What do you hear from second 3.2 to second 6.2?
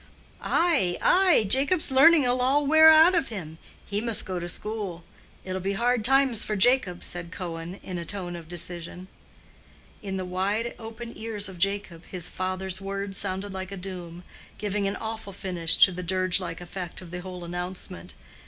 him. He must go to school. It'll be hard